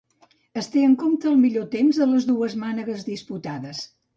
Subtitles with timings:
[0.61, 3.87] Es té en compte el millor temps de les dues mànegues disputades.